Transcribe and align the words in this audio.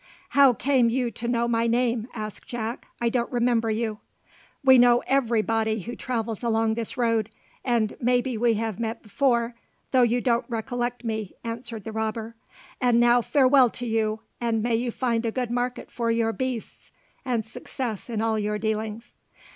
"How 0.29 0.51
came 0.53 0.89
you 0.89 1.11
to 1.11 1.27
know 1.27 1.47
my 1.47 1.67
name?" 1.67 2.07
asked 2.15 2.47
Jack. 2.47 2.87
"I 2.99 3.09
don't 3.09 3.31
remember 3.31 3.69
you." 3.69 3.99
"We 4.63 4.79
know 4.79 5.03
every 5.05 5.43
body 5.43 5.81
who 5.81 5.95
travels 5.95 6.41
along 6.41 6.73
this 6.73 6.97
road, 6.97 7.29
and 7.63 7.95
maybe 8.01 8.35
we 8.35 8.55
have 8.55 8.79
met 8.79 9.03
before, 9.03 9.53
though 9.91 10.01
you 10.01 10.19
don't 10.19 10.47
recollect 10.49 11.03
me," 11.03 11.35
answered 11.43 11.83
the 11.83 11.91
robber. 11.91 12.33
"And 12.81 12.99
now 12.99 13.21
farewell 13.21 13.69
to 13.69 13.85
you, 13.85 14.21
and 14.39 14.63
may 14.63 14.75
you 14.75 14.89
find 14.89 15.23
a 15.23 15.31
good 15.31 15.51
market 15.51 15.91
for 15.91 16.09
your 16.09 16.33
beasts, 16.33 16.91
and 17.23 17.45
success 17.45 18.09
in 18.09 18.21
all 18.23 18.39
your 18.39 18.57
dealings." 18.57 19.13